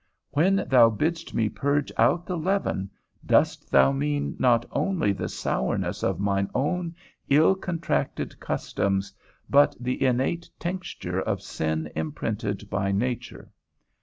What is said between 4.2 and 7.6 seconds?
not only the sourness of mine own ill